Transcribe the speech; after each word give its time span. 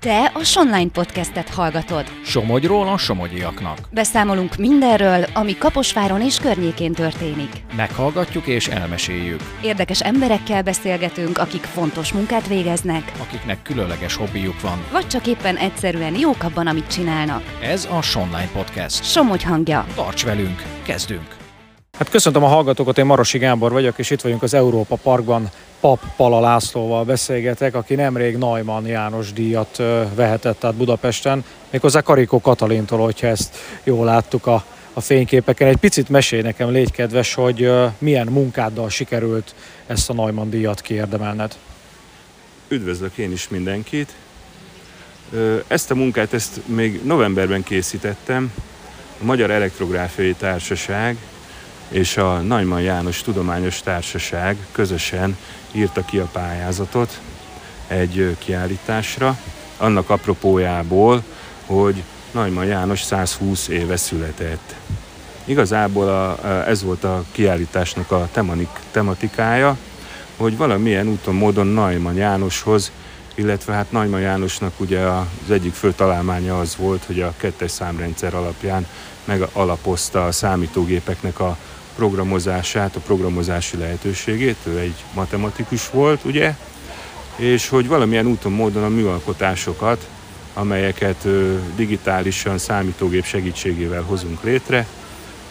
Te 0.00 0.30
a 0.34 0.42
Sonline 0.44 0.90
podcastet 0.92 1.48
hallgatod. 1.48 2.04
Somogyról 2.24 2.88
a 2.88 2.96
somogyiaknak. 2.96 3.78
Beszámolunk 3.90 4.56
mindenről, 4.56 5.24
ami 5.34 5.56
Kaposváron 5.58 6.22
és 6.22 6.38
környékén 6.38 6.92
történik. 6.92 7.48
Meghallgatjuk 7.76 8.46
és 8.46 8.68
elmeséljük. 8.68 9.40
Érdekes 9.62 10.00
emberekkel 10.00 10.62
beszélgetünk, 10.62 11.38
akik 11.38 11.62
fontos 11.62 12.12
munkát 12.12 12.46
végeznek, 12.48 13.12
Akiknek 13.20 13.62
különleges 13.62 14.16
hobbijuk 14.16 14.60
van. 14.60 14.84
vagy 14.92 15.06
csak 15.06 15.26
éppen 15.26 15.56
egyszerűen 15.56 16.18
jók 16.18 16.42
abban, 16.42 16.66
amit 16.66 16.86
csinálnak. 16.92 17.42
Ez 17.62 17.88
a 17.90 18.02
Sonline 18.02 18.48
Podcast. 18.52 19.04
Somogy 19.04 19.42
hangja. 19.42 19.86
Tarts 19.94 20.24
velünk, 20.24 20.62
kezdünk! 20.82 21.36
Hát 21.98 22.10
köszöntöm 22.10 22.44
a 22.44 22.48
hallgatókat, 22.48 22.98
én 22.98 23.06
Marosi 23.06 23.38
Gábor 23.38 23.72
vagyok, 23.72 23.98
és 23.98 24.10
itt 24.10 24.20
vagyunk 24.20 24.42
az 24.42 24.54
Európa 24.54 24.96
Parkban. 24.96 25.48
Pap 25.80 26.00
Pala 26.16 26.40
Lászlóval 26.40 27.04
beszélgetek, 27.04 27.74
aki 27.74 27.94
nemrég 27.94 28.36
Najman 28.36 28.86
János 28.86 29.32
díjat 29.32 29.76
vehetett 30.14 30.64
át 30.64 30.74
Budapesten, 30.74 31.44
méghozzá 31.70 32.00
Karikó 32.00 32.40
Katalintól, 32.40 32.98
hogyha 32.98 33.26
ezt 33.26 33.56
jól 33.84 34.04
láttuk 34.04 34.46
a, 34.46 34.64
a 34.92 35.00
fényképeken. 35.00 35.68
Egy 35.68 35.76
picit 35.76 36.08
mesélj 36.08 36.42
nekem, 36.42 36.70
légy 36.70 36.90
kedves, 36.90 37.34
hogy 37.34 37.70
milyen 37.98 38.26
munkáddal 38.26 38.90
sikerült 38.90 39.54
ezt 39.86 40.10
a 40.10 40.12
Najman 40.12 40.50
díjat 40.50 40.80
kiérdemelned. 40.80 41.56
Üdvözlök 42.68 43.16
én 43.16 43.32
is 43.32 43.48
mindenkit. 43.48 44.12
Ezt 45.66 45.90
a 45.90 45.94
munkát 45.94 46.32
ezt 46.32 46.60
még 46.66 47.00
novemberben 47.04 47.62
készítettem. 47.62 48.52
A 49.20 49.24
Magyar 49.24 49.50
Elektrográfiai 49.50 50.34
Társaság 50.34 51.16
és 51.88 52.16
a 52.16 52.38
Nagyman 52.38 52.80
János 52.80 53.22
Tudományos 53.22 53.80
Társaság 53.80 54.56
közösen 54.72 55.36
írta 55.72 56.04
ki 56.04 56.18
a 56.18 56.28
pályázatot 56.32 57.20
egy 57.86 58.36
kiállításra, 58.38 59.38
annak 59.76 60.10
apropójából, 60.10 61.22
hogy 61.66 62.02
Nagyman 62.30 62.64
János 62.64 63.02
120 63.02 63.68
éve 63.68 63.96
született. 63.96 64.74
Igazából 65.44 66.08
a, 66.08 66.48
ez 66.68 66.82
volt 66.82 67.04
a 67.04 67.24
kiállításnak 67.32 68.10
a 68.10 68.28
temanik, 68.32 68.68
tematikája, 68.90 69.76
hogy 70.36 70.56
valamilyen 70.56 71.08
úton, 71.08 71.34
módon 71.34 71.66
Najman 71.66 72.14
Jánoshoz, 72.14 72.92
illetve 73.34 73.72
hát 73.72 73.92
Najman 73.92 74.20
Jánosnak 74.20 74.72
ugye 74.76 75.00
az 75.00 75.50
egyik 75.50 75.74
fő 75.74 75.92
találmánya 75.92 76.58
az 76.58 76.76
volt, 76.76 77.04
hogy 77.04 77.20
a 77.20 77.34
kettes 77.36 77.70
számrendszer 77.70 78.34
alapján 78.34 78.86
megalapozta 79.24 80.26
a 80.26 80.32
számítógépeknek 80.32 81.40
a 81.40 81.56
programozását, 81.98 82.96
a 82.96 83.00
programozási 83.00 83.76
lehetőségét, 83.76 84.56
ő 84.64 84.78
egy 84.78 85.04
matematikus 85.14 85.90
volt, 85.90 86.24
ugye, 86.24 86.54
és 87.36 87.68
hogy 87.68 87.88
valamilyen 87.88 88.26
úton, 88.26 88.52
módon 88.52 88.84
a 88.84 88.88
műalkotásokat, 88.88 90.08
amelyeket 90.54 91.26
digitálisan 91.76 92.58
számítógép 92.58 93.24
segítségével 93.24 94.02
hozunk 94.02 94.42
létre, 94.42 94.86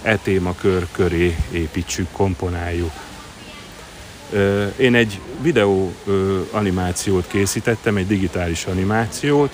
e 0.01 0.17
témakör 0.17 0.87
köré 0.91 1.35
építsük, 1.51 2.07
komponáljuk. 2.11 2.91
Én 4.77 4.95
egy 4.95 5.19
videó 5.41 5.93
animációt 6.51 7.27
készítettem, 7.27 7.97
egy 7.97 8.07
digitális 8.07 8.65
animációt, 8.65 9.51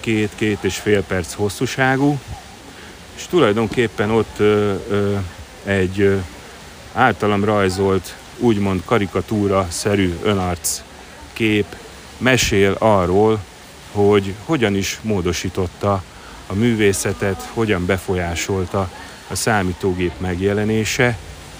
két-két 0.00 0.58
és 0.64 0.76
fél 0.76 1.02
perc 1.02 1.32
hosszúságú, 1.32 2.18
és 3.16 3.26
tulajdonképpen 3.26 4.10
ott 4.10 4.38
ö, 4.38 4.74
ö, 4.88 5.16
egy 5.64 6.20
általam 6.92 7.44
rajzolt, 7.44 8.14
úgymond 8.38 8.82
karikatúra-szerű 8.84 10.14
önarc 10.22 10.82
kép 11.32 11.66
mesél 12.18 12.76
arról, 12.78 13.40
hogy 13.92 14.34
hogyan 14.44 14.74
is 14.74 14.98
módosította 15.02 16.02
a 16.46 16.54
művészetet, 16.54 17.48
hogyan 17.52 17.86
befolyásolta 17.86 18.90
a 19.28 19.34
számítógép 19.34 20.12
megjelenése, 20.18 21.18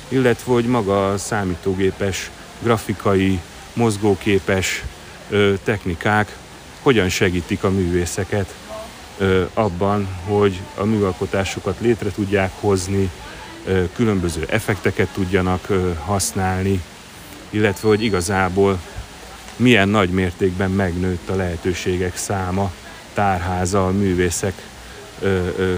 illetve 0.09 0.53
hogy 0.53 0.65
maga 0.65 1.13
a 1.13 1.19
számítógépes, 1.19 2.31
grafikai, 2.63 3.41
mozgóképes 3.73 4.83
ö, 5.31 5.55
technikák 5.65 6.37
hogyan 6.83 7.09
segítik 7.09 7.65
a 7.65 7.71
művészeket 7.71 8.55
ö, 9.19 9.45
abban, 9.55 10.09
hogy 10.25 10.61
a 10.77 10.85
műalkotásokat 10.85 11.77
létre 11.81 12.11
tudják 12.11 12.51
hozni, 12.61 13.11
különböző 13.95 14.47
effekteket 14.49 15.09
tudjanak 15.09 15.69
használni, 16.05 16.83
illetve 17.51 17.89
hogy 17.89 18.03
igazából 18.03 18.81
milyen 19.57 19.89
nagy 19.89 20.11
mértékben 20.11 20.71
megnőtt 20.71 21.29
a 21.29 21.35
lehetőségek 21.35 22.17
száma, 22.17 22.73
tárháza 23.15 23.87
a 23.87 23.91
művészek 23.91 24.55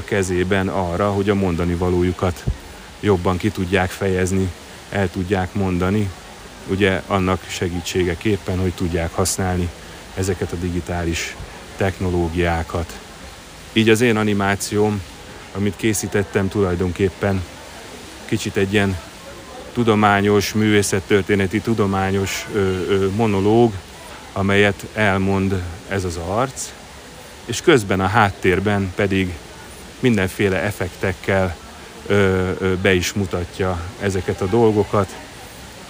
kezében 0.05 0.69
arra, 0.69 1.11
hogy 1.11 1.31
a 1.31 1.35
mondani 1.35 1.75
valójukat 1.75 2.45
jobban 3.01 3.37
ki 3.37 3.51
tudják 3.51 3.91
fejezni, 3.91 4.51
el 4.91 5.11
tudják 5.11 5.55
mondani, 5.55 6.11
ugye 6.67 7.03
annak 7.07 7.45
segítségeképpen, 7.49 8.59
hogy 8.59 8.73
tudják 8.73 9.15
használni 9.15 9.69
ezeket 10.15 10.53
a 10.53 10.57
digitális 10.57 11.37
technológiákat. 11.77 12.99
Így 13.73 13.89
az 13.89 14.01
én 14.01 14.17
animációm, 14.17 15.03
amit 15.55 15.77
készítettem 15.77 16.49
tulajdonképpen 16.49 17.43
kicsit 18.25 18.57
egy 18.57 18.73
ilyen 18.73 18.97
tudományos, 19.73 20.53
művészettörténeti 20.53 21.61
tudományos 21.61 22.47
ö, 22.55 22.59
ö, 22.59 23.09
monológ, 23.17 23.73
amelyet 24.33 24.87
elmond 24.95 25.63
ez 25.89 26.05
az 26.05 26.17
arc, 26.17 26.73
és 27.45 27.61
közben 27.61 28.01
a 28.01 28.07
háttérben 28.07 28.93
pedig 28.95 29.35
mindenféle 30.01 30.63
effektekkel 30.63 31.57
ö, 32.07 32.51
ö, 32.59 32.75
be 32.83 32.95
is 32.95 33.13
mutatja 33.13 33.81
ezeket 34.01 34.41
a 34.41 34.47
dolgokat. 34.47 35.15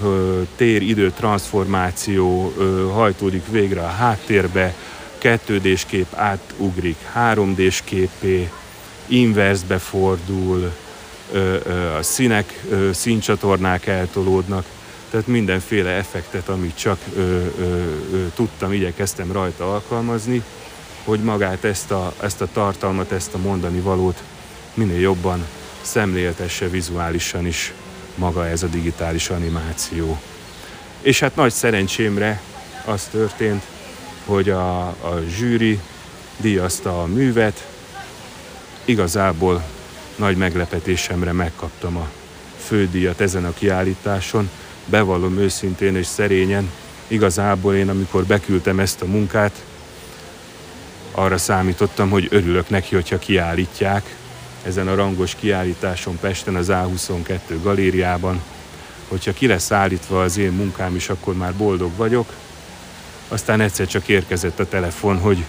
Ö, 0.03 0.43
tér-idő 0.57 1.11
transformáció 1.11 2.53
ö, 2.59 2.89
hajtódik 2.93 3.43
végre 3.51 3.81
a 3.81 3.89
háttérbe, 3.91 4.75
2D-s 5.23 5.85
kép 5.85 6.07
átugrik 6.15 6.97
3D-s 7.17 7.83
képé, 7.85 8.49
inverzbe 9.07 9.79
fordul, 9.79 10.73
a 11.99 12.03
színek, 12.03 12.65
színcsatornák 12.93 13.87
eltolódnak, 13.87 14.65
tehát 15.11 15.27
mindenféle 15.27 15.91
effektet, 15.91 16.49
amit 16.49 16.77
csak 16.77 16.99
tudtam, 18.35 18.73
igyekeztem 18.73 19.33
rajta 19.33 19.73
alkalmazni, 19.73 20.43
hogy 21.05 21.21
magát 21.21 21.65
ezt 21.65 21.91
a, 21.91 22.15
ezt 22.23 22.41
a 22.41 22.49
tartalmat, 22.53 23.13
ezt 23.13 23.35
a 23.35 23.39
mondani 23.39 23.81
valót 23.81 24.23
minél 24.75 25.01
jobban 25.01 25.47
szemléltesse 25.83 26.69
vizuálisan 26.69 27.47
is 27.47 27.73
maga 28.15 28.47
ez 28.47 28.63
a 28.63 28.67
digitális 28.67 29.31
animáció. 29.31 30.21
És 31.01 31.21
hát 31.21 31.37
nagy 31.37 31.53
szerencsémre 31.53 32.41
az 32.85 33.09
történt, 33.11 33.63
hogy 34.25 34.51
a, 34.51 34.87
a 34.87 35.21
zsűri 35.37 35.81
díjazta 36.37 37.03
a 37.03 37.07
művet, 37.07 37.67
igazából 38.85 39.63
nagy 40.17 40.37
meglepetésemre 40.37 41.33
megkaptam 41.33 41.97
a 41.97 42.09
fődíjat 42.59 43.21
ezen 43.21 43.45
a 43.45 43.55
kiállításon. 43.55 44.51
Bevallom 44.87 45.39
őszintén 45.39 45.97
és 45.97 46.07
szerényen, 46.07 46.71
igazából 47.09 47.75
én 47.75 47.89
amikor 47.89 48.25
beküldtem 48.25 48.79
ezt 48.79 49.03
a 49.03 49.07
munkát, 49.07 49.65
arra 51.15 51.39
számítottam, 51.39 52.11
hogy 52.11 52.29
örülök 52.31 52.69
neki, 52.69 52.95
hogyha 52.95 53.19
kiállítják 53.19 54.17
ezen 54.63 54.89
a 54.89 54.95
rangos 54.95 55.35
kiállításon 55.35 56.19
Pesten, 56.21 56.55
az 56.55 56.67
A22 56.71 57.39
galériában. 57.63 58.43
Hogyha 59.09 59.33
ki 59.33 59.47
lesz 59.47 59.71
állítva 59.71 60.23
az 60.23 60.37
én 60.37 60.53
munkám 60.53 60.95
is, 60.95 61.09
akkor 61.09 61.35
már 61.35 61.55
boldog 61.55 61.91
vagyok. 61.97 62.33
Aztán 63.29 63.61
egyszer 63.61 63.87
csak 63.87 64.09
érkezett 64.09 64.61
a 64.61 64.69
telefon, 64.69 65.19
hogy 65.19 65.45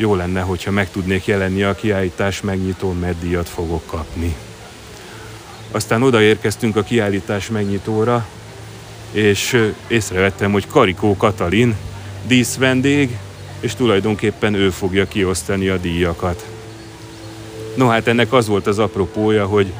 jó 0.00 0.14
lenne, 0.14 0.40
hogyha 0.40 0.70
meg 0.70 0.90
tudnék 0.90 1.26
jelenni 1.26 1.62
a 1.62 1.74
kiállítás 1.74 2.40
megnyitón, 2.40 2.98
mert 2.98 3.20
díjat 3.20 3.48
fogok 3.48 3.86
kapni. 3.86 4.36
Aztán 5.70 6.02
odaérkeztünk 6.02 6.76
a 6.76 6.82
kiállítás 6.82 7.48
megnyitóra, 7.48 8.26
és 9.10 9.70
észrevettem, 9.86 10.52
hogy 10.52 10.66
Karikó 10.66 11.16
Katalin 11.16 11.76
díszvendég, 12.26 13.16
és 13.60 13.74
tulajdonképpen 13.74 14.54
ő 14.54 14.70
fogja 14.70 15.08
kiosztani 15.08 15.68
a 15.68 15.76
díjakat. 15.76 16.46
No 17.74 17.88
hát 17.88 18.06
ennek 18.06 18.32
az 18.32 18.46
volt 18.46 18.66
az 18.66 18.78
apropója, 18.78 19.46
hogy 19.46 19.72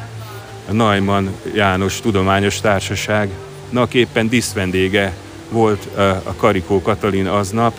a 0.68 0.72
Najman 0.72 1.34
János 1.54 2.00
Tudományos 2.00 2.60
Társaságnak 2.60 3.94
éppen 3.94 4.28
díszvendége 4.28 5.16
volt 5.50 5.88
a 6.22 6.34
Karikó 6.36 6.82
Katalin 6.82 7.26
aznap, 7.26 7.74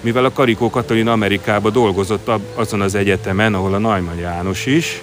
mivel 0.00 0.24
a 0.24 0.32
Karikó 0.32 0.70
Katalin 0.70 1.08
Amerikába 1.08 1.70
dolgozott 1.70 2.30
azon 2.54 2.80
az 2.80 2.94
egyetemen, 2.94 3.54
ahol 3.54 3.74
a 3.74 3.78
Najman 3.78 4.18
János 4.18 4.66
is, 4.66 5.02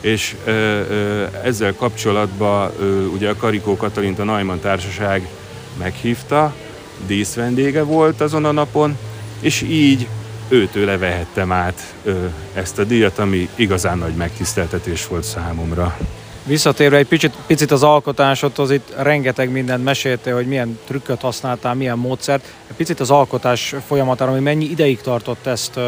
és 0.00 0.36
ö, 0.44 0.50
ö, 0.50 1.24
ezzel 1.44 1.74
kapcsolatban 1.74 2.72
ö, 2.80 3.04
ugye 3.06 3.28
a 3.28 3.36
Karikó 3.36 3.76
Katalint 3.76 4.18
a 4.18 4.24
Najman 4.24 4.60
Társaság 4.60 5.28
meghívta, 5.78 6.54
díszvendége 7.06 7.82
volt 7.82 8.20
azon 8.20 8.44
a 8.44 8.52
napon, 8.52 8.98
és 9.40 9.62
így 9.62 10.06
őtőle 10.48 10.98
vehettem 10.98 11.52
át 11.52 11.94
ezt 12.54 12.78
a 12.78 12.84
díjat, 12.84 13.18
ami 13.18 13.48
igazán 13.54 13.98
nagy 13.98 14.14
megtiszteltetés 14.14 15.06
volt 15.06 15.24
számomra. 15.24 15.96
Visszatérve 16.44 16.96
egy 16.96 17.06
picit, 17.06 17.34
picit 17.46 17.70
az 17.70 17.82
alkotásodhoz, 17.82 18.70
itt 18.70 18.94
rengeteg 18.96 19.50
mindent 19.50 19.84
meséltél, 19.84 20.34
hogy 20.34 20.46
milyen 20.46 20.78
trükköt 20.86 21.20
használtál, 21.20 21.74
milyen 21.74 21.98
módszert. 21.98 22.52
Picit 22.76 23.00
az 23.00 23.10
alkotás 23.10 23.74
folyamatára, 23.86 24.30
hogy 24.30 24.40
mennyi 24.40 24.64
ideig 24.64 25.00
tartott 25.00 25.46
ezt 25.46 25.78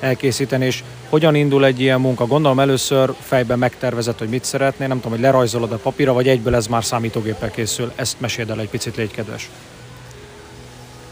elkészíteni, 0.00 0.66
és 0.66 0.82
hogyan 1.08 1.34
indul 1.34 1.64
egy 1.64 1.80
ilyen 1.80 2.00
munka? 2.00 2.26
Gondolom 2.26 2.60
először 2.60 3.12
fejben 3.20 3.58
megtervezett, 3.58 4.18
hogy 4.18 4.28
mit 4.28 4.44
szeretnél, 4.44 4.88
nem 4.88 4.96
tudom, 4.96 5.12
hogy 5.12 5.20
lerajzolod 5.20 5.72
a 5.72 5.76
papírra, 5.76 6.12
vagy 6.12 6.28
egyből 6.28 6.54
ez 6.54 6.66
már 6.66 6.84
számítógéppel 6.84 7.50
készül. 7.50 7.92
Ezt 7.94 8.20
meséld 8.20 8.50
el 8.50 8.60
egy 8.60 8.68
picit, 8.68 8.96
légy 8.96 9.10
kedves. 9.10 9.48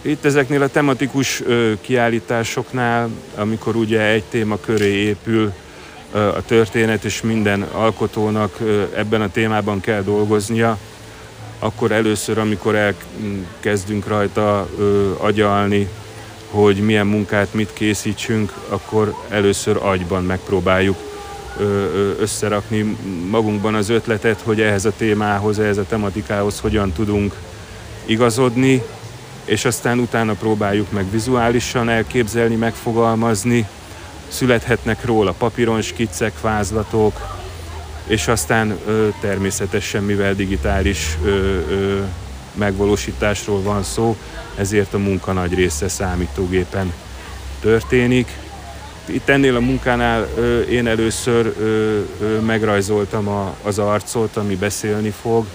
Itt 0.03 0.25
ezeknél 0.25 0.63
a 0.63 0.69
tematikus 0.69 1.43
kiállításoknál, 1.81 3.09
amikor 3.37 3.77
ugye 3.77 4.01
egy 4.01 4.25
téma 4.25 4.57
köré 4.61 4.93
épül 4.93 5.53
a 6.13 6.45
történet, 6.47 7.05
és 7.05 7.21
minden 7.21 7.63
alkotónak 7.63 8.59
ebben 8.97 9.21
a 9.21 9.31
témában 9.31 9.81
kell 9.81 10.03
dolgoznia, 10.03 10.79
akkor 11.59 11.93
először, 11.93 12.39
amikor 12.39 12.75
elkezdünk 12.75 14.07
rajta 14.07 14.69
agyalni, 15.17 15.89
hogy 16.51 16.77
milyen 16.77 17.07
munkát 17.07 17.55
mit 17.55 17.73
készítsünk, 17.73 18.53
akkor 18.69 19.15
először 19.29 19.79
agyban 19.83 20.25
megpróbáljuk 20.25 20.97
összerakni 22.21 22.97
magunkban 23.31 23.75
az 23.75 23.89
ötletet, 23.89 24.41
hogy 24.41 24.61
ehhez 24.61 24.85
a 24.85 24.93
témához, 24.97 25.59
ehhez 25.59 25.79
a 25.79 25.87
tematikához 25.89 26.61
hogyan 26.61 26.93
tudunk 26.93 27.35
igazodni, 28.05 28.83
és 29.45 29.65
aztán 29.65 29.99
utána 29.99 30.33
próbáljuk 30.33 30.93
meg 30.93 31.11
vizuálisan 31.11 31.89
elképzelni, 31.89 32.55
megfogalmazni, 32.55 33.69
születhetnek 34.29 35.05
róla 35.05 35.33
papíron 35.33 35.83
skiccek, 35.83 36.41
vázlatok, 36.41 37.38
és 38.09 38.29
aztán 38.29 38.79
ö, 38.87 39.09
természetesen, 39.21 40.03
mivel 40.03 40.35
digitális 40.35 41.17
ö, 41.25 41.29
ö, 41.29 42.03
megvalósításról 42.55 43.63
van 43.63 43.83
szó, 43.83 44.17
ezért 44.57 44.95
a 44.95 44.99
munka 44.99 45.33
nagy 45.33 45.55
része 45.55 45.89
számítógépen 45.89 46.93
történik. 47.61 48.29
Itt 49.07 49.29
ennél 49.29 49.57
a 49.57 49.61
munkánál 49.61 50.29
ö, 50.37 50.61
én 50.61 50.87
először 50.87 51.55
ö, 51.59 52.01
ö, 52.21 52.41
megrajzoltam 52.41 53.29
a, 53.29 53.55
az 53.63 53.79
arcot, 53.79 54.37
ami 54.37 54.57
beszélni 54.57 55.13
fog, 55.21 55.47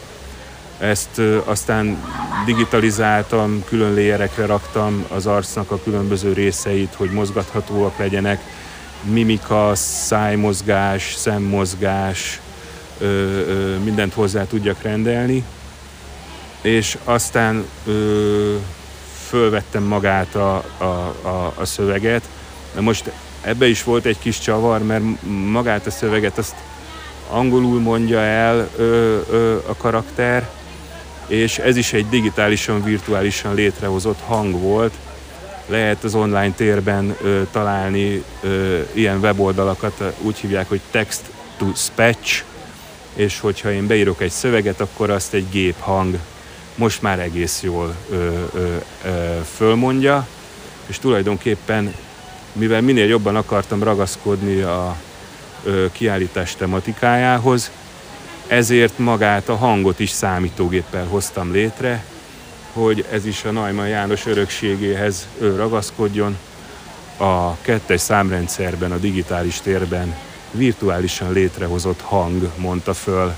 ezt 0.79 1.21
aztán 1.45 1.97
digitalizáltam, 2.45 3.63
külön 3.67 3.93
léjerekre 3.93 4.45
raktam 4.45 5.05
az 5.09 5.25
arcnak 5.25 5.71
a 5.71 5.79
különböző 5.83 6.33
részeit, 6.33 6.93
hogy 6.93 7.09
mozgathatóak 7.09 7.97
legyenek. 7.97 8.41
Mimika, 9.03 9.71
szájmozgás, 9.75 11.13
szemmozgás, 11.15 12.41
ö, 12.97 13.05
ö, 13.05 13.77
mindent 13.77 14.13
hozzá 14.13 14.45
tudjak 14.45 14.81
rendelni. 14.81 15.43
És 16.61 16.97
aztán 17.03 17.65
ö, 17.85 18.55
fölvettem 19.27 19.83
magát 19.83 20.35
a, 20.35 20.55
a, 20.77 20.83
a, 21.27 21.53
a 21.55 21.65
szöveget. 21.65 22.23
De 22.73 22.81
most 22.81 23.11
ebbe 23.41 23.67
is 23.67 23.83
volt 23.83 24.05
egy 24.05 24.19
kis 24.19 24.39
csavar, 24.39 24.83
mert 24.83 25.03
magát 25.51 25.87
a 25.87 25.91
szöveget 25.91 26.37
azt 26.37 26.55
angolul 27.29 27.79
mondja 27.79 28.19
el 28.19 28.69
ö, 28.75 29.19
ö, 29.31 29.57
a 29.67 29.75
karakter, 29.77 30.49
és 31.27 31.57
ez 31.57 31.75
is 31.75 31.93
egy 31.93 32.09
digitálisan, 32.09 32.83
virtuálisan 32.83 33.55
létrehozott 33.55 34.19
hang 34.19 34.59
volt. 34.59 34.93
Lehet 35.67 36.03
az 36.03 36.15
online 36.15 36.51
térben 36.51 37.15
ö, 37.21 37.41
találni 37.51 38.23
ö, 38.41 38.81
ilyen 38.93 39.19
weboldalakat, 39.19 40.03
úgy 40.21 40.37
hívják, 40.37 40.69
hogy 40.69 40.81
text 40.91 41.21
to 41.57 41.65
speech, 41.75 42.43
és 43.15 43.39
hogyha 43.39 43.71
én 43.71 43.87
beírok 43.87 44.21
egy 44.21 44.31
szöveget, 44.31 44.81
akkor 44.81 45.09
azt 45.09 45.33
egy 45.33 45.49
gép 45.49 45.79
hang 45.79 46.17
most 46.75 47.01
már 47.01 47.19
egész 47.19 47.61
jól 47.61 47.95
ö, 48.09 48.15
ö, 48.53 48.75
ö, 49.05 49.39
fölmondja, 49.55 50.27
és 50.85 50.99
tulajdonképpen, 50.99 51.93
mivel 52.51 52.81
minél 52.81 53.07
jobban 53.07 53.35
akartam 53.35 53.83
ragaszkodni 53.83 54.61
a 54.61 54.95
ö, 55.63 55.85
kiállítás 55.91 56.55
tematikájához, 56.55 57.71
ezért 58.47 58.97
magát 58.97 59.49
a 59.49 59.55
hangot 59.55 59.99
is 59.99 60.09
számítógéppel 60.09 61.05
hoztam 61.05 61.51
létre, 61.51 62.05
hogy 62.73 63.05
ez 63.11 63.25
is 63.25 63.43
a 63.43 63.51
Neumann 63.51 63.87
János 63.87 64.25
örökségéhez 64.25 65.27
ragaszkodjon. 65.39 66.37
A 67.17 67.55
kettes 67.61 68.01
számrendszerben, 68.01 68.91
a 68.91 68.97
digitális 68.97 69.61
térben 69.61 70.15
virtuálisan 70.53 71.31
létrehozott 71.31 72.01
hang 72.01 72.51
mondta 72.57 72.93
föl 72.93 73.35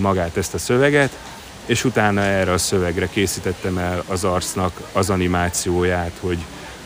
magát 0.00 0.36
ezt 0.36 0.54
a 0.54 0.58
szöveget, 0.58 1.18
és 1.66 1.84
utána 1.84 2.20
erre 2.20 2.52
a 2.52 2.58
szövegre 2.58 3.08
készítettem 3.08 3.78
el 3.78 4.02
az 4.06 4.24
arcnak 4.24 4.80
az 4.92 5.10
animációját, 5.10 6.12
hogy 6.20 6.38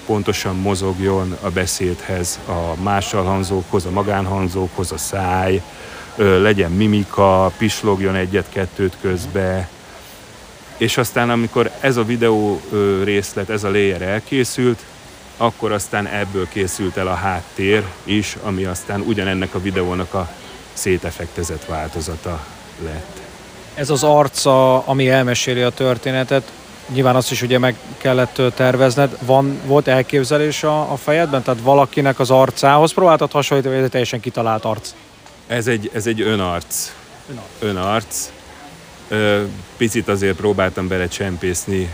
pontosan 0.06 0.56
mozogjon 0.56 1.36
a 1.40 1.48
beszédhez, 1.48 2.38
a 2.46 2.82
másalhangzókhoz, 2.82 3.84
a 3.84 3.90
magánhangzókhoz, 3.90 4.92
a 4.92 4.98
száj, 4.98 5.62
legyen 6.16 6.70
mimika, 6.70 7.52
pislogjon 7.56 8.14
egyet-kettőt 8.14 8.96
közbe, 9.00 9.68
és 10.76 10.96
aztán 10.96 11.30
amikor 11.30 11.70
ez 11.80 11.96
a 11.96 12.04
videó 12.04 12.60
részlet, 13.04 13.50
ez 13.50 13.64
a 13.64 13.70
layer 13.70 14.02
elkészült, 14.02 14.84
akkor 15.36 15.72
aztán 15.72 16.06
ebből 16.06 16.48
készült 16.48 16.96
el 16.96 17.06
a 17.06 17.14
háttér 17.14 17.84
is, 18.04 18.36
ami 18.42 18.64
aztán 18.64 19.00
ugyanennek 19.00 19.54
a 19.54 19.60
videónak 19.60 20.14
a 20.14 20.28
szétefektezett 20.72 21.64
változata 21.64 22.44
lett. 22.84 23.20
Ez 23.74 23.90
az 23.90 24.02
arca, 24.02 24.86
ami 24.86 25.08
elmeséli 25.08 25.62
a 25.62 25.70
történetet, 25.70 26.52
nyilván 26.88 27.16
azt 27.16 27.30
is 27.30 27.42
ugye 27.42 27.58
meg 27.58 27.76
kellett 27.96 28.42
tervezned. 28.54 29.16
Van, 29.20 29.60
volt 29.64 29.88
elképzelés 29.88 30.62
a, 30.62 30.92
a 30.92 30.96
fejedben? 30.96 31.42
Tehát 31.42 31.60
valakinek 31.60 32.18
az 32.18 32.30
arcához 32.30 32.92
próbáltad 32.92 33.30
hasonlítani, 33.30 33.74
vagy 33.74 33.84
ez 33.84 33.90
teljesen 33.90 34.20
kitalált 34.20 34.64
arc? 34.64 34.90
Ez 35.46 35.66
egy, 35.66 35.90
ez 35.92 36.06
egy 36.06 36.20
önarc. 36.20 36.92
Önarc. 37.58 38.30
Ö, 39.08 39.42
picit 39.76 40.08
azért 40.08 40.36
próbáltam 40.36 40.88
belecsempészni 40.88 41.90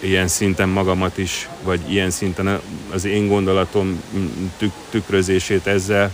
ilyen 0.00 0.28
szinten 0.28 0.68
magamat 0.68 1.18
is, 1.18 1.48
vagy 1.62 1.80
ilyen 1.92 2.10
szinten 2.10 2.60
az 2.92 3.04
én 3.04 3.28
gondolatom 3.28 4.02
tük, 4.56 4.72
tükrözését 4.90 5.66
ezzel, 5.66 6.12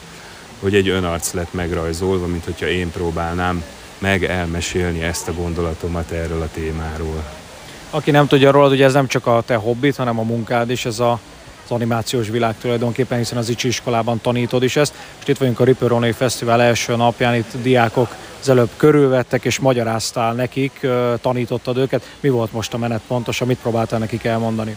hogy 0.60 0.74
egy 0.74 0.88
önarc 0.88 1.32
lett 1.32 1.52
megrajzolva, 1.52 2.26
mint 2.26 2.44
hogyha 2.44 2.66
én 2.68 2.90
próbálnám 2.90 3.64
meg 3.98 4.24
elmesélni 4.24 5.02
ezt 5.02 5.28
a 5.28 5.32
gondolatomat 5.32 6.10
erről 6.10 6.42
a 6.42 6.48
témáról. 6.54 7.24
Aki 7.90 8.10
nem 8.10 8.26
tudja 8.26 8.50
róla, 8.50 8.68
hogy 8.68 8.82
ez 8.82 8.92
nem 8.92 9.06
csak 9.06 9.26
a 9.26 9.42
te 9.46 9.54
hobbit, 9.54 9.96
hanem 9.96 10.18
a 10.18 10.22
munkád 10.22 10.70
is, 10.70 10.84
ez 10.84 10.98
a 10.98 11.20
az 11.70 11.76
animációs 11.76 12.28
világ 12.28 12.54
tulajdonképpen, 12.60 13.18
hiszen 13.18 13.38
az 13.38 13.48
Icsi 13.48 13.68
iskolában 13.68 14.20
tanítod 14.20 14.62
is 14.62 14.76
ezt. 14.76 14.94
És 15.22 15.28
itt 15.28 15.38
vagyunk 15.38 15.60
a 15.60 15.64
Ripperonai 15.64 16.12
Fesztivál 16.12 16.62
első 16.62 16.96
napján, 16.96 17.34
itt 17.34 17.62
diákok 17.62 18.16
az 18.40 18.48
előbb 18.48 18.70
körülvettek 18.76 19.44
és 19.44 19.58
magyaráztál 19.58 20.32
nekik, 20.34 20.86
tanítottad 21.20 21.76
őket. 21.76 22.16
Mi 22.20 22.28
volt 22.28 22.52
most 22.52 22.74
a 22.74 22.78
menet 22.78 23.00
pontosan, 23.06 23.46
mit 23.46 23.58
próbáltál 23.58 23.98
nekik 23.98 24.24
elmondani? 24.24 24.76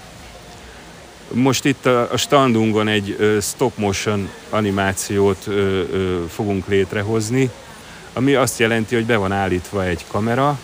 Most 1.32 1.66
itt 1.66 1.86
a 1.86 2.18
standunkon 2.18 2.88
egy 2.88 3.38
stop 3.42 3.78
motion 3.78 4.30
animációt 4.50 5.48
fogunk 6.30 6.68
létrehozni, 6.68 7.50
ami 8.14 8.34
azt 8.34 8.60
jelenti, 8.60 8.96
hogy 8.96 9.06
be 9.06 9.18
van 9.18 9.32
állítva 9.32 9.84
egy 9.84 10.06
kamera, 10.08 10.60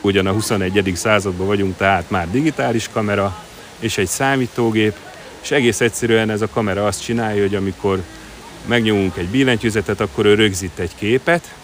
ugyan 0.00 0.26
a 0.26 0.32
21. 0.32 0.92
században 0.94 1.46
vagyunk, 1.46 1.76
tehát 1.76 2.10
már 2.10 2.30
digitális 2.30 2.88
kamera, 2.92 3.36
és 3.78 3.98
egy 3.98 4.08
számítógép, 4.08 4.94
és 5.42 5.50
egész 5.50 5.80
egyszerűen 5.80 6.30
ez 6.30 6.40
a 6.40 6.48
kamera 6.48 6.86
azt 6.86 7.02
csinálja, 7.02 7.42
hogy 7.42 7.54
amikor 7.54 8.02
megnyomunk 8.66 9.16
egy 9.16 9.28
billentyűzetet, 9.28 10.00
akkor 10.00 10.26
ő 10.26 10.34
rögzít 10.34 10.78
egy 10.78 10.94
képet, 10.94 11.54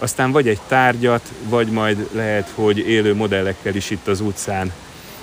aztán 0.00 0.32
vagy 0.32 0.48
egy 0.48 0.60
tárgyat, 0.68 1.32
vagy 1.48 1.68
majd 1.68 2.08
lehet, 2.12 2.52
hogy 2.54 2.78
élő 2.78 3.14
modellekkel 3.14 3.74
is 3.74 3.90
itt 3.90 4.08
az 4.08 4.20
utcán 4.20 4.72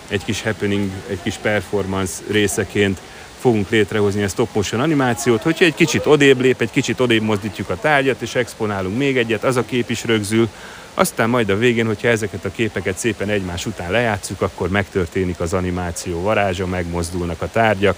egy 0.08 0.26
kis 0.26 0.42
happening, 0.42 0.92
egy 1.10 1.22
kis 1.22 1.36
performance 1.36 2.14
részeként 2.32 3.00
fogunk 3.40 3.70
létrehozni 3.70 4.24
a 4.24 4.28
stop 4.28 4.50
motion 4.54 4.82
animációt, 4.82 5.42
hogyha 5.42 5.66
egy 5.66 5.74
kicsit 5.74 6.06
odébb 6.06 6.42
lép, 6.42 6.62
egy 6.62 6.72
kicsit 6.72 7.00
odébb 7.00 7.22
mozdítjuk 7.22 7.70
a 7.70 7.80
tárgyat, 7.80 8.22
és 8.22 8.36
exponálunk 8.36 8.98
még 8.98 9.18
egyet, 9.18 9.44
az 9.44 9.56
a 9.56 9.66
kép 9.66 9.90
is 9.90 10.06
rögzül, 10.06 10.50
aztán 10.94 11.30
majd 11.30 11.50
a 11.50 11.58
végén, 11.58 11.86
hogyha 11.86 12.08
ezeket 12.08 12.46
a 12.46 12.52
képeket 12.52 12.98
szépen 12.98 13.30
egymás 13.30 13.66
után 13.66 13.92
lejátszuk, 13.92 14.42
akkor 14.42 14.70
megtörténik 14.70 15.40
az 15.40 15.54
animáció 15.54 16.22
varázsa, 16.22 16.66
megmozdulnak 16.66 17.42
a 17.42 17.50
tárgyak, 17.52 17.98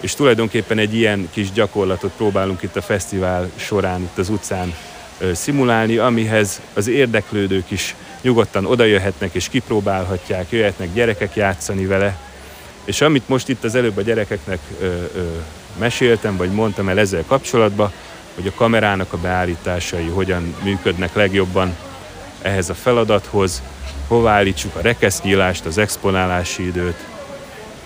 és 0.00 0.14
tulajdonképpen 0.14 0.78
egy 0.78 0.94
ilyen 0.94 1.28
kis 1.32 1.52
gyakorlatot 1.52 2.12
próbálunk 2.16 2.62
itt 2.62 2.76
a 2.76 2.82
fesztivál 2.82 3.50
során, 3.56 4.00
itt 4.00 4.18
az 4.18 4.28
utcán 4.28 4.74
szimulálni, 5.32 5.96
amihez 5.96 6.60
az 6.74 6.88
érdeklődők 6.88 7.70
is 7.70 7.94
nyugodtan 8.22 8.66
odajöhetnek 8.66 9.34
és 9.34 9.48
kipróbálhatják, 9.48 10.50
jöhetnek 10.50 10.92
gyerekek 10.92 11.36
játszani 11.36 11.86
vele, 11.86 12.18
És 12.84 13.00
amit 13.00 13.28
most 13.28 13.48
itt 13.48 13.64
az 13.64 13.74
előbb 13.74 13.96
a 13.96 14.02
gyerekeknek 14.02 14.58
meséltem, 15.78 16.36
vagy 16.36 16.50
mondtam 16.50 16.88
el 16.88 16.98
ezzel 16.98 17.24
kapcsolatban, 17.26 17.92
hogy 18.34 18.46
a 18.46 18.52
kamerának 18.54 19.12
a 19.12 19.16
beállításai 19.18 20.06
hogyan 20.06 20.54
működnek 20.62 21.14
legjobban 21.14 21.76
ehhez 22.42 22.70
a 22.70 22.74
feladathoz, 22.74 23.62
hova 24.08 24.30
állítsuk 24.30 24.76
a 24.76 24.80
rekesznyílást, 24.80 25.66
az 25.66 25.78
exponálási 25.78 26.66
időt, 26.66 27.04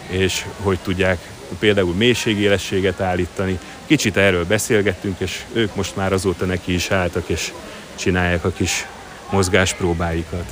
és 0.08 0.44
hogy 0.62 0.78
tudják 0.82 1.18
például 1.58 1.94
mélységélességet 1.94 3.00
állítani. 3.00 3.58
Kicsit 3.86 4.16
erről 4.16 4.44
beszélgettünk, 4.44 5.16
és 5.18 5.44
ők 5.52 5.74
most 5.74 5.96
már 5.96 6.12
azóta 6.12 6.44
neki 6.44 6.74
is 6.74 6.90
álltak, 6.90 7.28
és 7.28 7.52
csinálják 7.94 8.44
a 8.44 8.50
kis 8.50 8.86
mozgáspróbáikat. 9.30 10.44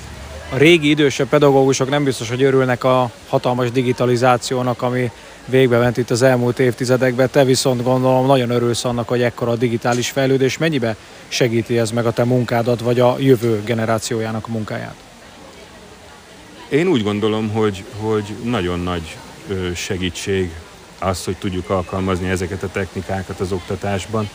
A 0.53 0.57
régi 0.57 0.89
idősebb 0.89 1.29
pedagógusok 1.29 1.89
nem 1.91 2.05
biztos, 2.05 2.29
hogy 2.29 2.43
örülnek 2.43 2.85
a 2.85 3.11
hatalmas 3.29 3.71
digitalizációnak, 3.71 4.83
ami 4.83 5.11
végbe 5.47 5.79
ment 5.79 5.97
itt 5.97 6.11
az 6.11 6.23
elmúlt 6.23 6.59
évtizedekben. 6.59 7.31
Te 7.31 7.45
viszont 7.45 7.83
gondolom 7.83 8.27
nagyon 8.27 8.51
örülsz 8.51 8.85
annak, 8.85 9.09
hogy 9.09 9.23
ekkora 9.23 9.51
a 9.51 9.57
digitális 9.57 10.11
fejlődés. 10.11 10.59
Mennyibe 10.59 10.97
segíti 11.29 11.79
ez 11.79 11.91
meg 11.91 12.07
a 12.07 12.13
te 12.13 12.25
munkádat, 12.25 12.81
vagy 12.81 13.01
a 13.01 13.17
jövő 13.19 13.63
generációjának 13.65 14.47
a 14.47 14.51
munkáját? 14.51 14.95
Én 16.69 16.87
úgy 16.87 17.03
gondolom, 17.03 17.51
hogy, 17.51 17.85
hogy 17.97 18.25
nagyon 18.43 18.81
nagy 18.81 19.17
segítség 19.75 20.51
az, 20.99 21.25
hogy 21.25 21.37
tudjuk 21.37 21.71
alkalmazni 21.71 22.29
ezeket 22.29 22.63
a 22.63 22.71
technikákat 22.71 23.41
az 23.41 23.53
oktatásban. 23.53 24.29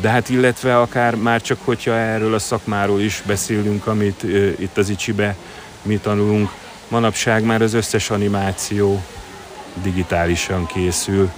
De 0.00 0.08
hát 0.08 0.28
illetve 0.28 0.80
akár 0.80 1.14
már 1.14 1.42
csak, 1.42 1.58
hogyha 1.64 1.92
erről 1.92 2.34
a 2.34 2.38
szakmáról 2.38 3.00
is 3.00 3.22
beszélünk, 3.26 3.86
amit 3.86 4.22
itt 4.58 4.76
az 4.76 4.88
Icsibe 4.88 5.36
mi 5.82 5.96
tanulunk, 5.96 6.50
manapság 6.88 7.44
már 7.44 7.62
az 7.62 7.74
összes 7.74 8.10
animáció 8.10 9.02
digitálisan 9.82 10.66
készül. 10.66 11.30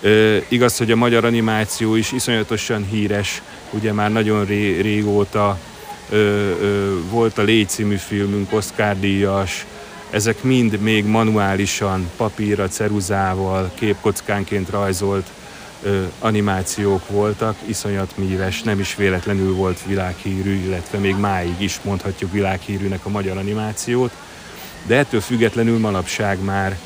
Ö, 0.00 0.36
igaz, 0.48 0.76
hogy 0.76 0.90
a 0.90 0.96
magyar 0.96 1.24
animáció 1.24 1.94
is 1.94 2.12
iszonyatosan 2.12 2.86
híres, 2.90 3.42
ugye 3.70 3.92
már 3.92 4.12
nagyon 4.12 4.44
ré, 4.44 4.80
régóta 4.80 5.58
ö, 6.10 6.16
ö, 6.16 6.98
volt 7.10 7.38
a 7.38 7.42
Légy 7.42 7.68
című 7.68 7.96
filmünk, 7.96 8.52
Oscar 8.52 8.98
díjas, 8.98 9.66
ezek 10.10 10.42
mind 10.42 10.80
még 10.80 11.04
manuálisan, 11.04 12.10
papírra, 12.16 12.68
ceruzával, 12.68 13.70
képkockánként 13.74 14.70
rajzolt 14.70 15.26
ö, 15.82 16.02
animációk 16.18 17.08
voltak, 17.08 17.56
iszonyat 17.66 18.16
míves, 18.16 18.62
nem 18.62 18.80
is 18.80 18.94
véletlenül 18.94 19.54
volt 19.54 19.84
világhírű, 19.86 20.54
illetve 20.64 20.98
még 20.98 21.16
máig 21.16 21.54
is 21.60 21.80
mondhatjuk 21.82 22.32
világhírűnek 22.32 23.04
a 23.04 23.08
magyar 23.08 23.36
animációt, 23.36 24.12
de 24.86 24.96
ettől 24.96 25.20
függetlenül 25.20 25.78
manapság 25.78 26.44
már 26.44 26.78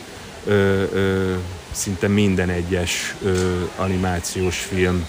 ö, 0.45 0.83
ö, 0.93 1.35
szinte 1.71 2.09
minden 2.09 2.49
egyes 2.49 3.15
ö, 3.23 3.61
animációs 3.77 4.59
film 4.59 5.07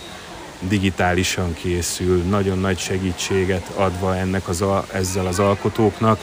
digitálisan 0.59 1.53
készül, 1.53 2.21
nagyon 2.21 2.59
nagy 2.59 2.77
segítséget 2.79 3.67
adva 3.75 4.15
ennek 4.15 4.47
az, 4.47 4.63
ezzel 4.91 5.27
az 5.27 5.39
alkotóknak, 5.39 6.19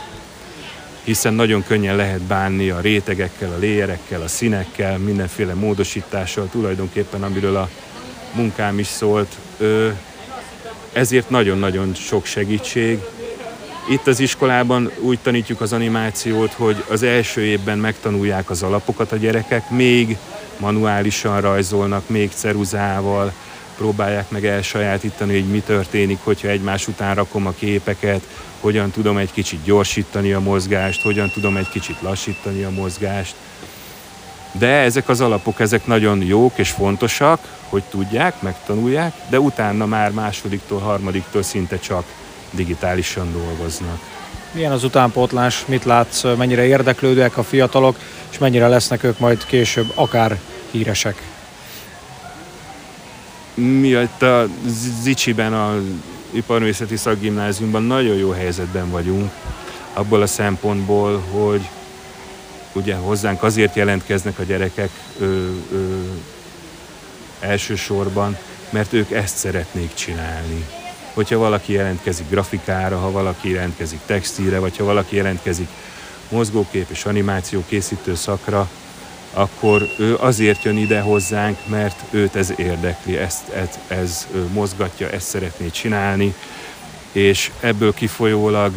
hiszen 1.04 1.34
nagyon 1.34 1.64
könnyen 1.66 1.96
lehet 1.96 2.20
bánni 2.20 2.70
a 2.70 2.80
rétegekkel, 2.80 3.52
a 3.52 3.58
léjerekkel, 3.58 4.22
a 4.22 4.28
színekkel, 4.28 4.98
mindenféle 4.98 5.54
módosítással, 5.54 6.48
tulajdonképpen 6.50 7.22
amiről 7.22 7.56
a 7.56 7.68
munkám 8.32 8.78
is 8.78 8.86
szólt. 8.86 9.36
Ezért 10.92 11.30
nagyon-nagyon 11.30 11.94
sok 11.94 12.24
segítség. 12.24 12.98
Itt 13.90 14.06
az 14.06 14.20
iskolában 14.20 14.90
úgy 14.98 15.18
tanítjuk 15.18 15.60
az 15.60 15.72
animációt, 15.72 16.52
hogy 16.52 16.84
az 16.88 17.02
első 17.02 17.40
évben 17.40 17.78
megtanulják 17.78 18.50
az 18.50 18.62
alapokat 18.62 19.12
a 19.12 19.16
gyerekek, 19.16 19.70
még 19.70 20.16
manuálisan 20.58 21.40
rajzolnak, 21.40 22.08
még 22.08 22.30
ceruzával, 22.34 23.32
próbálják 23.80 24.30
meg 24.30 24.46
elsajátítani, 24.46 25.32
hogy 25.32 25.50
mi 25.50 25.60
történik, 25.60 26.18
hogyha 26.22 26.48
egymás 26.48 26.88
után 26.88 27.14
rakom 27.14 27.46
a 27.46 27.52
képeket, 27.58 28.20
hogyan 28.60 28.90
tudom 28.90 29.16
egy 29.16 29.32
kicsit 29.32 29.62
gyorsítani 29.64 30.32
a 30.32 30.40
mozgást, 30.40 31.02
hogyan 31.02 31.30
tudom 31.30 31.56
egy 31.56 31.68
kicsit 31.68 32.00
lassítani 32.00 32.62
a 32.62 32.70
mozgást. 32.70 33.34
De 34.52 34.66
ezek 34.66 35.08
az 35.08 35.20
alapok, 35.20 35.60
ezek 35.60 35.86
nagyon 35.86 36.22
jók 36.22 36.58
és 36.58 36.70
fontosak, 36.70 37.58
hogy 37.68 37.82
tudják, 37.82 38.42
megtanulják, 38.42 39.12
de 39.28 39.40
utána 39.40 39.86
már 39.86 40.10
másodiktól, 40.10 40.78
harmadiktól 40.78 41.42
szinte 41.42 41.78
csak 41.78 42.04
digitálisan 42.50 43.32
dolgoznak. 43.32 43.98
Milyen 44.52 44.72
az 44.72 44.84
utánpótlás, 44.84 45.64
mit 45.66 45.84
látsz, 45.84 46.22
mennyire 46.22 46.64
érdeklődőek 46.64 47.36
a 47.36 47.42
fiatalok, 47.42 47.96
és 48.30 48.38
mennyire 48.38 48.68
lesznek 48.68 49.02
ők 49.02 49.18
majd 49.18 49.46
később 49.46 49.92
akár 49.94 50.38
híresek? 50.70 51.22
Mi 53.60 53.88
itt 53.88 54.22
a 54.22 54.48
Zicsiben, 55.02 55.52
a 55.52 55.80
iparművészeti 56.30 56.96
szakgimnáziumban 56.96 57.82
nagyon 57.82 58.16
jó 58.16 58.30
helyzetben 58.30 58.90
vagyunk, 58.90 59.32
abból 59.92 60.22
a 60.22 60.26
szempontból, 60.26 61.18
hogy 61.18 61.68
ugye 62.72 62.94
hozzánk 62.94 63.42
azért 63.42 63.74
jelentkeznek 63.74 64.38
a 64.38 64.42
gyerekek 64.42 64.90
ö, 65.18 65.24
ö, 65.72 66.00
elsősorban, 67.40 68.36
mert 68.70 68.92
ők 68.92 69.10
ezt 69.10 69.36
szeretnék 69.36 69.94
csinálni. 69.94 70.64
Hogyha 71.14 71.38
valaki 71.38 71.72
jelentkezik 71.72 72.30
grafikára, 72.30 72.98
ha 72.98 73.10
valaki 73.10 73.50
jelentkezik 73.50 74.00
textíre, 74.06 74.58
vagy 74.58 74.76
ha 74.76 74.84
valaki 74.84 75.16
jelentkezik 75.16 75.68
mozgókép 76.28 76.86
és 76.90 77.04
animáció 77.04 77.64
készítő 77.68 78.14
szakra, 78.14 78.68
akkor 79.32 79.88
ő 79.98 80.16
azért 80.16 80.64
jön 80.64 80.76
ide 80.76 81.00
hozzánk, 81.00 81.58
mert 81.66 82.02
őt 82.10 82.36
ez 82.36 82.52
érdekli, 82.56 83.16
ezt, 83.16 83.48
ez, 83.48 83.78
ez 83.88 84.26
mozgatja, 84.52 85.10
ezt 85.10 85.26
szeretné 85.26 85.68
csinálni, 85.68 86.34
és 87.12 87.50
ebből 87.60 87.94
kifolyólag 87.94 88.72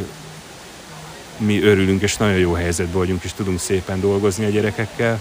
mi 1.38 1.62
örülünk, 1.62 2.02
és 2.02 2.18
nagyon 2.18 2.38
jó 2.38 2.54
helyzetben 2.54 2.98
vagyunk, 2.98 3.24
és 3.24 3.34
tudunk 3.34 3.60
szépen 3.60 4.00
dolgozni 4.00 4.46
a 4.46 4.50
gyerekekkel. 4.50 5.20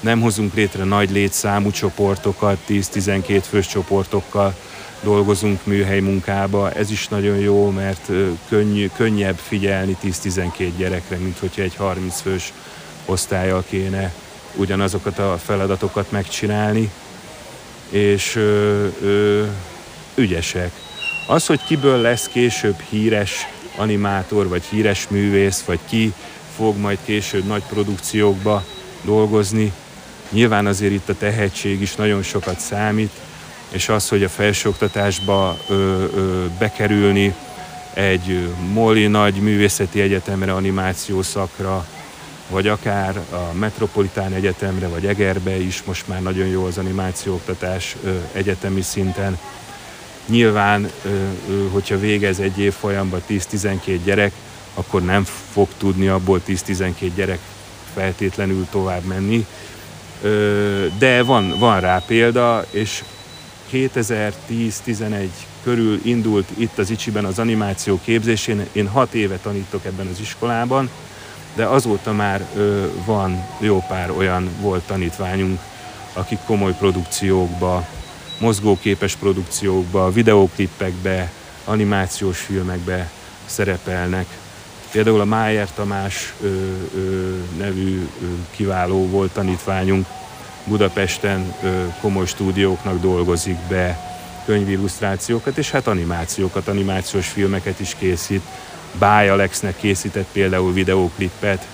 Nem 0.00 0.20
hozunk 0.20 0.54
létre 0.54 0.84
nagy 0.84 1.10
létszámú 1.10 1.70
csoportokat, 1.70 2.58
10-12 2.68 3.42
fős 3.48 3.66
csoportokkal 3.66 4.54
dolgozunk 5.02 5.66
műhely 5.66 6.00
munkába. 6.00 6.72
Ez 6.72 6.90
is 6.90 7.08
nagyon 7.08 7.36
jó, 7.36 7.70
mert 7.70 8.10
könnyű, 8.48 8.90
könnyebb 8.96 9.36
figyelni 9.36 9.96
10-12 10.02 10.70
gyerekre, 10.76 11.16
mint 11.16 11.38
hogyha 11.38 11.62
egy 11.62 11.74
30 11.74 12.20
fős 12.20 12.52
osztályjal 13.06 13.64
kéne 13.68 14.12
ugyanazokat 14.56 15.18
a 15.18 15.38
feladatokat 15.44 16.10
megcsinálni, 16.10 16.90
és 17.88 18.36
ö, 18.36 18.86
ö, 19.02 19.44
ügyesek. 20.14 20.70
Az, 21.26 21.46
hogy 21.46 21.64
kiből 21.64 22.00
lesz 22.00 22.28
később 22.28 22.80
híres 22.88 23.48
animátor, 23.76 24.48
vagy 24.48 24.62
híres 24.62 25.08
művész, 25.08 25.62
vagy 25.62 25.78
ki 25.88 26.12
fog 26.56 26.76
majd 26.76 26.98
később 27.04 27.44
nagy 27.44 27.62
produkciókba 27.62 28.64
dolgozni, 29.02 29.72
nyilván 30.30 30.66
azért 30.66 30.92
itt 30.92 31.08
a 31.08 31.14
tehetség 31.14 31.80
is 31.80 31.94
nagyon 31.94 32.22
sokat 32.22 32.60
számít, 32.60 33.12
és 33.68 33.88
az, 33.88 34.08
hogy 34.08 34.22
a 34.22 34.28
felsőoktatásba 34.28 35.58
ö, 35.68 35.74
ö, 35.74 36.44
bekerülni 36.58 37.34
egy 37.94 38.48
Moli 38.72 39.06
nagy 39.06 39.34
művészeti 39.34 40.00
egyetemre, 40.00 40.52
animáció 40.52 41.22
szakra, 41.22 41.86
vagy 42.48 42.68
akár 42.68 43.16
a 43.16 43.52
Metropolitán 43.52 44.32
Egyetemre, 44.32 44.88
vagy 44.88 45.06
Egerbe 45.06 45.56
is 45.56 45.82
most 45.84 46.08
már 46.08 46.22
nagyon 46.22 46.46
jó 46.46 46.64
az 46.64 46.78
animációoktatás 46.78 47.96
egyetemi 48.32 48.82
szinten. 48.82 49.38
Nyilván, 50.26 50.90
hogyha 51.72 51.98
végez 51.98 52.38
egy 52.38 52.58
év 52.58 52.72
folyamban 52.72 53.22
10-12 53.28 53.98
gyerek, 54.04 54.32
akkor 54.74 55.04
nem 55.04 55.26
fog 55.52 55.68
tudni 55.78 56.06
abból 56.06 56.40
10-12 56.48 57.10
gyerek 57.14 57.38
feltétlenül 57.94 58.66
tovább 58.70 59.02
menni. 59.04 59.46
De 60.98 61.22
van, 61.22 61.58
van 61.58 61.80
rá 61.80 62.02
példa, 62.06 62.66
és 62.70 63.04
2010-11 63.72 65.28
körül 65.62 66.00
indult 66.02 66.48
itt 66.56 66.78
az 66.78 66.90
Icsiben 66.90 67.24
az 67.24 67.38
animáció 67.38 68.00
képzésén. 68.04 68.66
Én 68.72 68.88
hat 68.88 69.14
éve 69.14 69.36
tanítok 69.36 69.84
ebben 69.84 70.06
az 70.06 70.20
iskolában, 70.20 70.90
de 71.54 71.64
azóta 71.64 72.12
már 72.12 72.46
ö, 72.54 72.86
van 73.04 73.46
jó 73.58 73.84
pár 73.88 74.10
olyan 74.10 74.50
volt 74.60 74.82
tanítványunk, 74.82 75.60
akik 76.12 76.38
komoly 76.46 76.72
produkciókba, 76.72 77.86
mozgóképes 78.38 79.16
produkciókba, 79.16 80.12
videóklippekbe, 80.12 81.30
animációs 81.64 82.38
filmekbe 82.38 83.10
szerepelnek. 83.46 84.26
Például 84.90 85.20
a 85.20 85.24
Májer 85.24 85.68
Tamás 85.74 86.34
ö, 86.40 86.46
ö, 86.96 87.36
nevű 87.58 88.08
ö, 88.22 88.24
kiváló 88.50 89.06
volt 89.08 89.32
tanítványunk, 89.32 90.06
Budapesten 90.64 91.54
ö, 91.62 91.84
komoly 92.00 92.26
stúdióknak 92.26 93.00
dolgozik 93.00 93.58
be, 93.68 94.12
könyvillusztrációkat, 94.44 95.58
és 95.58 95.70
hát 95.70 95.86
animációkat, 95.86 96.68
animációs 96.68 97.28
filmeket 97.28 97.80
is 97.80 97.94
készít 97.98 98.42
Báj 98.98 99.28
Alexnek 99.28 99.76
készített 99.76 100.26
például 100.32 100.72
videóklippet, 100.72 101.66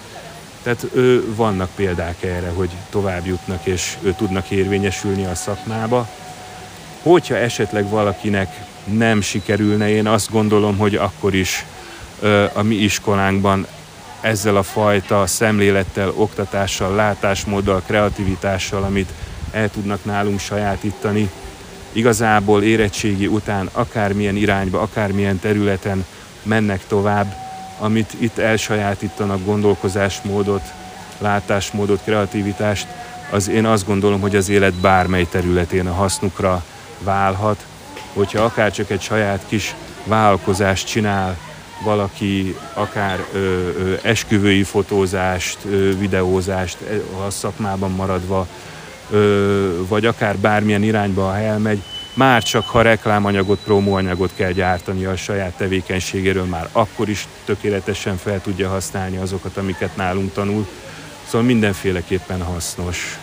Tehát 0.62 0.86
ő, 0.92 1.34
vannak 1.34 1.70
példák 1.74 2.22
erre, 2.22 2.48
hogy 2.48 2.70
tovább 2.90 3.26
jutnak 3.26 3.66
és 3.66 3.96
ő 4.02 4.14
tudnak 4.16 4.50
érvényesülni 4.50 5.24
a 5.24 5.34
szakmába. 5.34 6.08
Hogyha 7.02 7.36
esetleg 7.36 7.88
valakinek 7.88 8.60
nem 8.84 9.20
sikerülne, 9.20 9.88
én 9.88 10.06
azt 10.06 10.30
gondolom, 10.30 10.78
hogy 10.78 10.94
akkor 10.94 11.34
is 11.34 11.64
a 12.52 12.62
mi 12.62 12.74
iskolánkban 12.74 13.66
ezzel 14.20 14.56
a 14.56 14.62
fajta 14.62 15.26
szemlélettel, 15.26 16.12
oktatással, 16.14 16.94
látásmóddal, 16.94 17.82
kreativitással, 17.86 18.82
amit 18.82 19.08
el 19.50 19.70
tudnak 19.70 20.04
nálunk 20.04 20.40
sajátítani, 20.40 21.30
igazából 21.92 22.62
érettségi 22.62 23.26
után 23.26 23.68
akármilyen 23.72 24.36
irányba, 24.36 24.80
akármilyen 24.80 25.38
területen 25.38 26.04
mennek 26.42 26.86
tovább, 26.86 27.34
amit 27.78 28.12
itt 28.18 28.38
elsajátítanak 28.38 29.44
gondolkozásmódot, 29.44 30.62
látásmódot, 31.18 32.00
kreativitást, 32.04 32.86
az 33.30 33.48
én 33.48 33.66
azt 33.66 33.86
gondolom, 33.86 34.20
hogy 34.20 34.36
az 34.36 34.48
élet 34.48 34.74
bármely 34.74 35.26
területén 35.30 35.86
a 35.86 35.92
hasznukra 35.92 36.64
válhat, 36.98 37.64
hogyha 38.12 38.42
akár 38.42 38.72
csak 38.72 38.90
egy 38.90 39.00
saját 39.00 39.44
kis 39.48 39.74
vállalkozást 40.04 40.86
csinál, 40.86 41.36
valaki 41.84 42.56
akár 42.74 43.24
ö, 43.32 43.38
ö, 43.38 43.94
esküvői 44.02 44.62
fotózást, 44.62 45.58
ö, 45.64 45.98
videózást 45.98 46.76
e, 46.80 47.22
a 47.26 47.30
szakmában 47.30 47.90
maradva, 47.90 48.46
ö, 49.10 49.86
vagy 49.88 50.06
akár 50.06 50.36
bármilyen 50.36 50.82
irányba, 50.82 51.38
elmegy, 51.38 51.82
már 52.14 52.42
csak 52.42 52.66
ha 52.66 52.82
reklámanyagot, 52.82 53.58
promóanyagot 53.64 54.30
kell 54.34 54.50
gyártani 54.50 55.04
a 55.04 55.16
saját 55.16 55.52
tevékenységéről, 55.56 56.44
már 56.44 56.68
akkor 56.72 57.08
is 57.08 57.28
tökéletesen 57.44 58.16
fel 58.16 58.40
tudja 58.40 58.68
használni 58.68 59.16
azokat, 59.16 59.56
amiket 59.56 59.96
nálunk 59.96 60.32
tanul. 60.32 60.66
Szóval 61.26 61.46
mindenféleképpen 61.46 62.42
hasznos. 62.42 63.18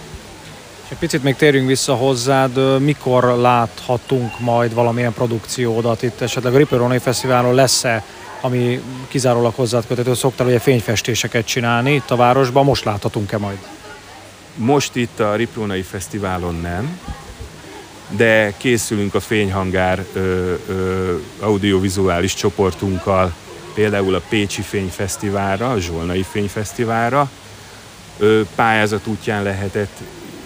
És 0.84 0.92
egy 0.92 0.98
picit 0.98 1.24
még 1.24 1.36
térjünk 1.36 1.68
vissza 1.68 1.94
hozzád, 1.94 2.82
mikor 2.82 3.24
láthatunk 3.24 4.40
majd 4.40 4.74
valamilyen 4.74 5.14
produkciódat 5.14 6.02
itt, 6.02 6.22
esetleg 6.22 6.54
a 6.54 6.58
Ripperoni 6.58 6.98
Fesztiválon 6.98 7.54
lesz-e 7.54 8.04
ami 8.42 8.82
kizárólag 9.08 9.54
hozzád 9.56 9.88
kötető, 9.88 10.14
szoktál 10.14 10.48
ugye 10.48 10.60
fényfestéseket 10.60 11.46
csinálni 11.46 11.94
itt 11.94 12.12
a 12.12 12.16
városban, 12.16 12.66
most 12.66 12.84
láthatunk-e 12.84 13.38
majd? 13.38 13.58
Most 14.56 14.96
itt 14.96 15.20
a 15.20 15.36
Riprónai 15.36 15.82
Fesztiválon 15.82 16.56
nem, 16.56 17.00
de 18.10 18.54
készülünk 18.58 19.16
a 19.16 19.20
Fényhangár 19.20 20.06
ö, 20.14 20.54
ö, 20.68 21.16
audiovizuális 21.40 22.34
csoportunkkal, 22.34 23.34
például 23.74 24.16
a 24.16 24.22
Pécsi 24.30 24.62
Fényfesztiválra, 24.62 25.72
a 25.72 25.80
Zsolnai 25.80 26.26
Fényfesztiválra. 26.32 27.30
Ö, 28.18 28.42
pályázat 28.56 29.08
útján 29.08 29.44
lehetett 29.44 29.98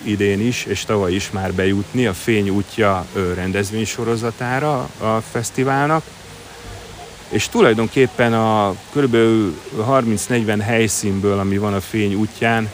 idén 0.03 0.47
is, 0.47 0.65
és 0.65 0.85
tavaly 0.85 1.13
is 1.13 1.31
már 1.31 1.53
bejutni 1.53 2.05
a 2.05 2.13
Fény 2.13 2.49
útja 2.49 3.05
rendezvénysorozatára 3.35 4.89
a 4.97 5.21
fesztiválnak 5.31 6.03
és 7.31 7.49
tulajdonképpen 7.49 8.33
a 8.33 8.75
kb. 8.93 9.15
30-40 9.89 10.59
helyszínből, 10.61 11.39
ami 11.39 11.57
van 11.57 11.73
a 11.73 11.81
fény 11.81 12.13
útján, 12.13 12.69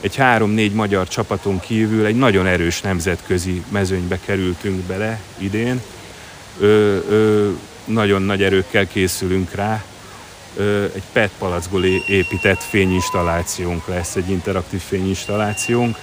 egy 0.00 0.16
három-négy 0.16 0.72
magyar 0.72 1.08
csapaton 1.08 1.60
kívül 1.60 2.06
egy 2.06 2.16
nagyon 2.16 2.46
erős 2.46 2.80
nemzetközi 2.80 3.62
mezőnybe 3.68 4.18
kerültünk 4.24 4.80
bele 4.80 5.20
idén. 5.38 5.80
Ö, 6.60 6.98
ö, 7.08 7.50
nagyon 7.84 8.22
nagy 8.22 8.42
erőkkel 8.42 8.86
készülünk 8.86 9.54
rá. 9.54 9.84
Ö, 10.56 10.84
egy 10.84 11.02
PET 11.12 11.30
palackból 11.38 11.84
épített 12.06 12.62
fényinstallációnk 12.62 13.86
lesz, 13.86 14.16
egy 14.16 14.30
interaktív 14.30 14.80
fényinstallációnk. 14.80 15.96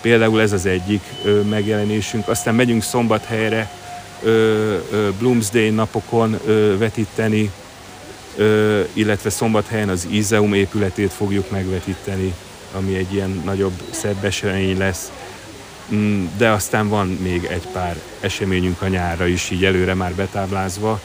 Például 0.00 0.40
ez 0.40 0.52
az 0.52 0.66
egyik 0.66 1.02
ö, 1.24 1.40
megjelenésünk. 1.40 2.28
Aztán 2.28 2.54
megyünk 2.54 2.82
szombathelyre, 2.82 3.70
Bloomsday 5.18 5.70
napokon 5.70 6.40
vetíteni, 6.78 7.50
illetve 8.92 9.30
szombathelyen 9.30 9.88
az 9.88 10.06
Izeum 10.10 10.54
épületét 10.54 11.12
fogjuk 11.12 11.50
megvetíteni, 11.50 12.34
ami 12.72 12.96
egy 12.96 13.14
ilyen 13.14 13.42
nagyobb, 13.44 13.82
szebb 13.90 14.24
esemény 14.24 14.78
lesz. 14.78 15.10
Mm, 15.92 16.26
de 16.36 16.50
aztán 16.50 16.88
van 16.88 17.06
még 17.06 17.44
egy 17.44 17.66
pár 17.72 18.00
eseményünk 18.20 18.82
a 18.82 18.88
nyárra 18.88 19.26
is, 19.26 19.50
így 19.50 19.64
előre 19.64 19.94
már 19.94 20.12
betáblázva. 20.14 21.00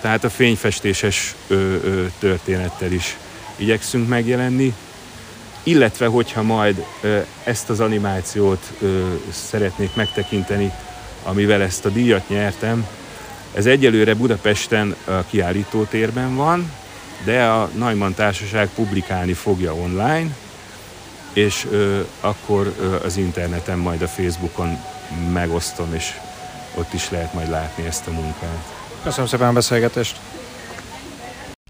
Tehát 0.00 0.24
a 0.24 0.30
fényfestéses 0.30 1.34
ö, 1.46 1.54
ö, 1.54 2.06
történettel 2.18 2.92
is 2.92 3.16
igyekszünk 3.56 4.08
megjelenni, 4.08 4.74
illetve 5.62 6.06
hogyha 6.06 6.42
majd 6.42 6.84
ö, 7.00 7.18
ezt 7.44 7.70
az 7.70 7.80
animációt 7.80 8.72
ö, 8.80 9.14
szeretnék 9.30 9.94
megtekinteni, 9.94 10.72
amivel 11.22 11.62
ezt 11.62 11.84
a 11.84 11.88
díjat 11.88 12.28
nyertem, 12.28 12.86
ez 13.54 13.66
egyelőre 13.66 14.14
Budapesten 14.14 14.96
a 15.04 15.24
kiállítótérben 15.30 16.36
van, 16.36 16.72
de 17.24 17.44
a 17.44 17.70
Neumann 17.74 18.14
Társaság 18.14 18.68
publikálni 18.74 19.32
fogja 19.32 19.74
online, 19.74 20.36
és 21.32 21.66
ö, 21.70 22.00
akkor 22.20 22.74
ö, 22.80 23.04
az 23.04 23.16
interneten, 23.16 23.78
majd 23.78 24.02
a 24.02 24.08
Facebookon 24.08 24.78
megosztom, 25.32 25.94
és 25.94 26.12
ott 26.74 26.92
is 26.92 27.10
lehet 27.10 27.34
majd 27.34 27.50
látni 27.50 27.86
ezt 27.86 28.06
a 28.06 28.10
munkát. 28.10 28.74
Köszönöm 29.02 29.26
szépen 29.26 29.48
a 29.48 29.52
beszélgetést! 29.52 30.16